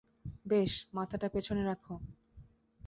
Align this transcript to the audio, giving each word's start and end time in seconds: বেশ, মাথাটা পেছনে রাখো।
বেশ, 0.45 0.71
মাথাটা 0.93 1.27
পেছনে 1.29 1.63
রাখো। 1.63 1.93